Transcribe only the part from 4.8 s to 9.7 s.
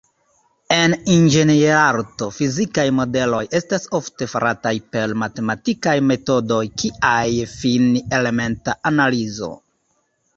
per matematikaj metodoj kiaj fini-elementa analizo.